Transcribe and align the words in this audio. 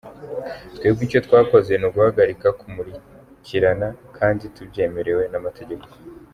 Twebwe 0.75 1.01
icyo 1.07 1.19
twakoze 1.25 1.71
ni 1.77 1.85
uguhagarika 1.87 2.47
kumukurikirana 2.59 3.87
kandi 4.17 4.43
tubyemerewe 4.55 5.23
n’amategeko”. 5.31 5.87